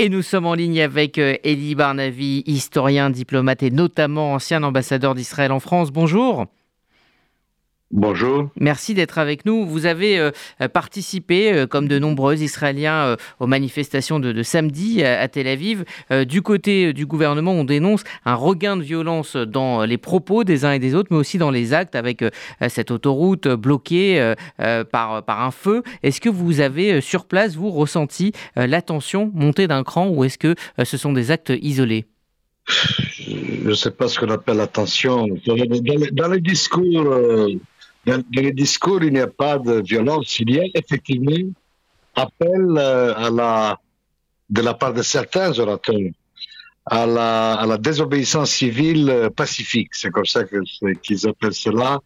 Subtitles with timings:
[0.00, 5.16] Et nous sommes en ligne avec euh, Elie Barnavi, historien, diplomate et notamment ancien ambassadeur
[5.16, 5.90] d'Israël en France.
[5.90, 6.46] Bonjour.
[7.90, 8.50] Bonjour.
[8.60, 9.66] Merci d'être avec nous.
[9.66, 10.30] Vous avez euh,
[10.68, 15.84] participé, euh, comme de nombreux Israéliens, euh, aux manifestations de, samedi à, Tel Aviv.
[16.26, 20.72] du côté du gouvernement, on dénonce un regain de violence dans les propos des uns
[20.72, 22.24] et des autres, mais aussi dans les actes, avec
[22.68, 24.34] cette autoroute bloquée
[24.90, 25.82] par, par un feu.
[26.02, 30.38] Est-ce que vous avez, sur place, vous ressenti la tension monter d'un cran ou est-ce
[30.38, 32.06] que ce sont des actes isolés?
[32.68, 35.26] Je ne sais pas ce qu'on appelle attention.
[35.46, 37.14] Dans les, discours
[38.08, 40.38] dans, les discours, il n'y a pas de violence.
[40.38, 41.52] Il y a effectivement
[42.14, 43.78] appel euh, à la,
[44.48, 46.10] de la part de certains orateurs
[46.86, 49.90] à la, à la désobéissance civile euh, pacifique.
[49.92, 50.42] C'est comme ça
[51.02, 52.00] qu'ils appellent cela.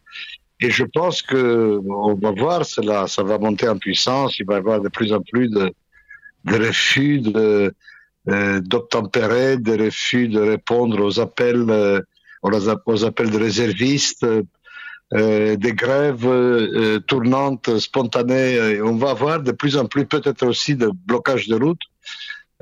[0.59, 4.39] Et je pense que on va voir cela, ça va monter en puissance.
[4.39, 5.73] Il va y avoir de plus en plus de,
[6.45, 7.73] de refus de,
[8.29, 11.65] euh, d'obtempérer, de refus de répondre aux appels,
[12.41, 14.25] aux appels de réservistes
[15.13, 18.81] euh, des grèves euh, tournantes, spontanées.
[18.81, 21.81] On va avoir de plus en plus peut-être aussi de blocage de route.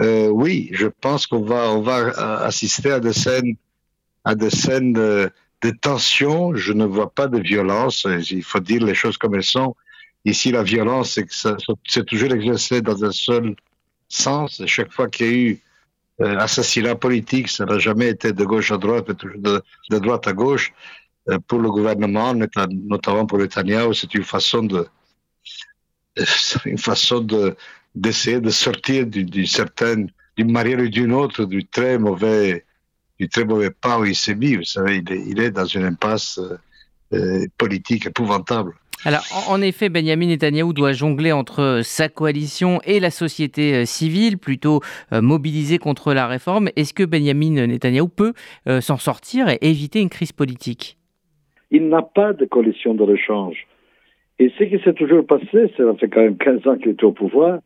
[0.01, 2.09] Euh, oui, je pense qu'on va, on va
[2.43, 3.55] assister à des scènes,
[4.25, 5.31] à des scènes de,
[5.81, 6.53] tension.
[6.55, 8.05] Je ne vois pas de violence.
[8.29, 9.75] Il faut dire les choses comme elles sont.
[10.25, 11.19] Ici, la violence,
[11.87, 13.55] c'est toujours exercé dans un seul
[14.09, 14.61] sens.
[14.65, 15.59] Chaque fois qu'il y a eu
[16.19, 20.73] assassinat politique, ça n'a jamais été de gauche à droite, de droite à gauche.
[21.29, 24.87] Euh, pour le gouvernement, notamment pour Netanyahu, c'est une façon de,
[26.65, 27.55] une façon de,
[27.93, 32.65] d'essayer de sortir d'une certaine, d'une manière ou d'une autre, du très mauvais,
[33.19, 34.55] du très mauvais pas où il s'est mis.
[34.55, 36.57] Vous savez, il est, dans une impasse euh,
[37.13, 38.73] euh, politique épouvantable.
[39.03, 44.81] Alors, en effet, Benjamin Netanyahu doit jongler entre sa coalition et la société civile, plutôt
[45.11, 46.69] mobilisée contre la réforme.
[46.75, 48.33] Est-ce que Benjamin Netanyahu peut
[48.79, 50.99] s'en sortir et éviter une crise politique?
[51.71, 53.65] Il n'a pas de coalition de rechange.
[54.39, 57.11] Et ce qui s'est toujours passé, ça fait quand même 15 ans qu'il est au
[57.11, 57.59] pouvoir,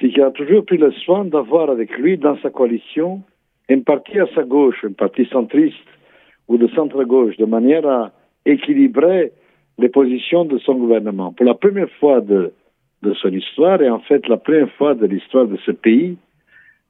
[0.00, 3.22] c'est qu'il a toujours pris le soin d'avoir avec lui dans sa coalition
[3.70, 5.76] un parti à sa gauche, un parti centriste
[6.48, 8.12] ou de centre-gauche, de manière à
[8.46, 9.32] équilibrer
[9.78, 11.32] les positions de son gouvernement.
[11.32, 12.52] Pour la première fois de,
[13.02, 16.16] de son histoire, et en fait la première fois de l'histoire de ce pays,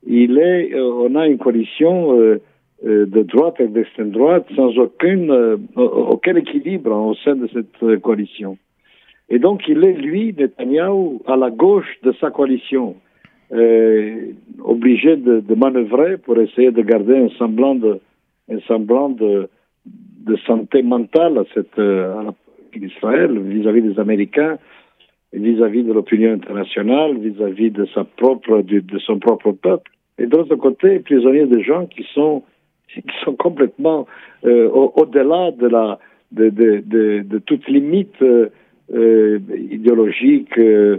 [0.07, 2.41] il est, euh, on a une coalition euh,
[2.85, 7.99] de droite et d'extrême droite sans aucune, euh, aucun équilibre au sein de cette euh,
[7.99, 8.57] coalition.
[9.29, 12.97] Et donc il est, lui, Netanyahu, à la gauche de sa coalition,
[14.63, 17.99] obligé de, manœuvrer pour essayer de garder un semblant de,
[18.51, 19.49] un semblant de,
[19.87, 22.35] de santé mentale à, cette, à
[22.75, 24.59] Israël vis-à-vis des Américains,
[25.33, 29.91] vis-à-vis de l'opinion internationale, vis-à-vis de sa propre, de, son propre peuple.
[30.19, 32.43] Et de côté, prisonnier de gens qui sont
[32.89, 34.07] qui sont complètement
[34.45, 35.53] euh, au-delà
[36.33, 38.49] de toute limite euh,
[38.93, 39.39] euh
[39.71, 40.99] idéologique euh,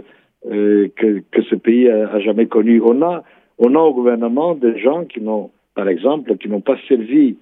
[0.50, 2.80] euh, que, ce pays a, jamais connu.
[2.80, 3.22] On a
[3.58, 7.36] au gouvernement des gens qui n'ont, par exemple, qui n'ont pas servi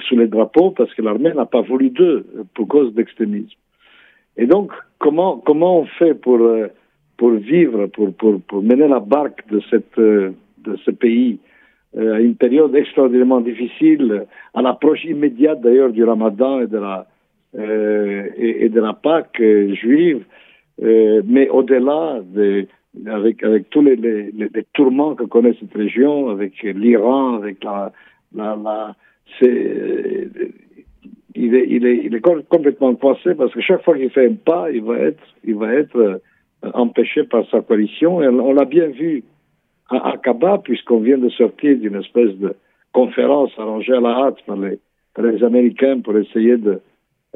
[0.00, 3.56] sous les drapeaux parce que l'armée n'a pas voulu d'eux pour cause d'extrémisme.
[4.36, 6.38] Et donc, comment on fait pour
[7.16, 11.40] pour vivre, pour mener la barque de ce pays
[11.98, 17.06] euh, à une période extraordinairement difficile, à l'approche immédiate d'ailleurs du Ramadan et de la
[17.58, 20.22] euh, et, de la Pâque juive,
[20.82, 22.66] euh, mais au-delà de,
[23.06, 24.30] avec avec tous les,
[24.74, 27.90] tourments que connaît cette région, avec l'Iran, avec la
[28.34, 28.94] la,
[31.34, 34.34] il est, il est, il est complètement coincé parce que chaque fois qu'il fait un
[34.34, 36.20] pas, il va être, il va être
[36.62, 38.22] empêché par sa coalition.
[38.22, 39.24] Et on l'a bien vu
[39.88, 42.54] à Aqaba, puisqu'on vient de sortir d'une espèce de
[42.92, 44.78] conférence arrangée à la hâte par les,
[45.42, 46.80] Américains pour essayer de,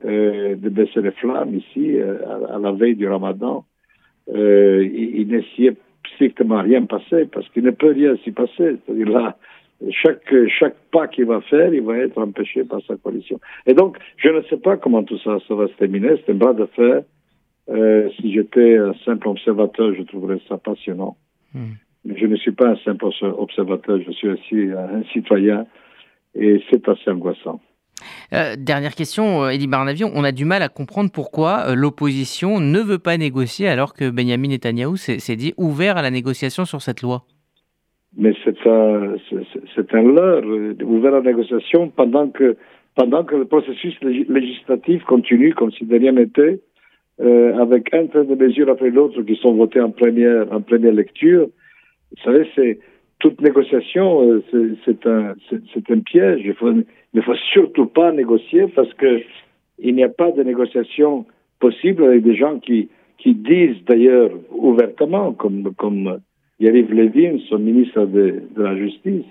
[0.05, 2.19] euh, de baisser les flammes ici, euh,
[2.49, 3.65] à, la veille du ramadan.
[4.33, 5.77] Euh, il, il
[6.15, 8.77] strictement rien passé, parce qu'il ne peut rien s'y passer.
[8.87, 9.35] C'est-à-dire
[9.91, 13.41] chaque, chaque pas qu'il va faire, il va être empêché par sa coalition.
[13.67, 16.11] Et donc, je ne sais pas comment tout ça, ça va se terminer.
[16.25, 17.03] C'est un bras de fer.
[18.17, 21.17] Si j'étais un simple observateur, je trouverais ça passionnant.
[21.53, 21.73] Hmm.
[22.05, 23.07] Je ne suis pas un simple
[23.39, 25.67] observateur, je suis aussi un citoyen
[26.35, 27.61] et c'est assez angoissant.
[28.33, 32.81] Euh, dernière question, Elie Barnavion, on a du mal à comprendre pourquoi euh, l'opposition ne
[32.81, 37.03] veut pas négocier alors que Benjamin Netanyahou s'est dit ouvert à la négociation sur cette
[37.03, 37.23] loi.
[38.17, 39.15] Mais c'est un,
[39.75, 42.57] c'est un leurre, euh, ouvert à la négociation pendant que,
[42.95, 46.61] pendant que le processus législatif continue comme si de rien n'était,
[47.21, 50.93] euh, avec un train de mesures après l'autre qui sont votées en première, en première
[50.93, 51.49] lecture.
[52.17, 52.79] Vous savez, c'est
[53.19, 55.35] toute négociation, c'est un,
[56.05, 56.41] piège.
[56.45, 59.21] Il, ne faut surtout pas négocier parce que
[59.79, 61.25] il n'y a pas de négociation
[61.61, 62.89] possible avec des gens qui,
[63.25, 66.19] disent d'ailleurs ouvertement, comme, comme
[66.59, 69.25] Yariv Levin, son ministre de, la Justice,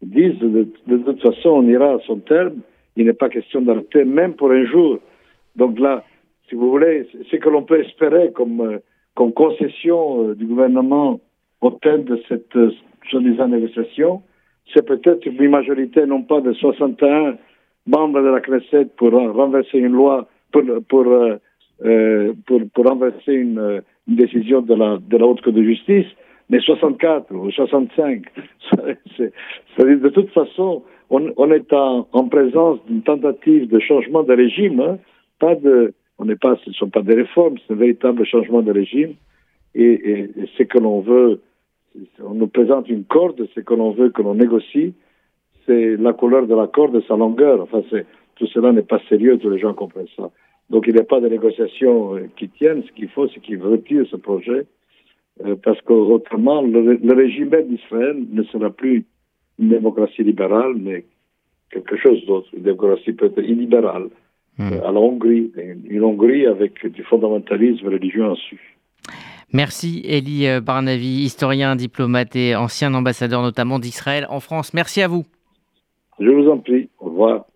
[0.00, 2.58] disent de, toute façon on ira à son terme,
[2.96, 5.00] il n'est pas question d'arrêter même pour un jour.
[5.56, 6.04] Donc là,
[6.48, 8.78] si vous voulez, ce que l'on peut espérer comme,
[9.14, 11.20] comme concession euh, du gouvernement
[11.64, 12.70] au terme de cette euh,
[13.08, 14.22] soi-disant négociation,
[14.72, 17.36] c'est peut-être une majorité non pas de 61
[17.86, 20.62] membres de la Knesset pour renverser une loi, pour,
[21.06, 21.38] euh,
[21.84, 26.06] euh pour, pour renverser une, décision de la, de la Haute Cour de justice,
[26.50, 28.22] mais 64 ou 65.
[29.16, 34.80] C'est-à-dire, de toute façon, on, est en, en présence d'une tentative de changement de régime,
[34.80, 34.98] hein,
[35.38, 38.72] pas de, on pas, ce ne sont pas des réformes, c'est un véritable changement de
[38.72, 39.14] régime,
[39.74, 41.40] et, et, et ce que l'on veut,
[42.24, 44.94] on nous présente une corde, ce que l'on veut que l'on négocie,
[45.66, 47.60] c'est la couleur de la corde et sa longueur.
[47.62, 47.82] Enfin,
[48.36, 50.30] tout cela n'est pas sérieux, tous les gens comprennent ça.
[50.70, 52.82] Donc il n'y a pas de négociation euh, qui tienne.
[52.86, 54.66] Ce qu'il faut, c'est qu'ils retirent ce projet,
[55.44, 59.04] euh, parce qu'autrement, le, le, régime d'Israël ne sera plus
[59.58, 61.04] une démocratie libérale, mais
[61.70, 64.08] quelque chose d'autre, une démocratie peut-être illibérale,
[64.60, 65.52] euh, à la Hongrie,
[65.90, 68.76] une, Hongrie avec du fondamentalisme religieux en dessus.
[69.54, 74.74] Merci Elie Barnavi, historien, diplomate et ancien ambassadeur notamment d'Israël en France.
[74.74, 75.24] Merci à vous.
[76.18, 76.88] Je vous en prie.
[76.98, 77.46] Au revoir.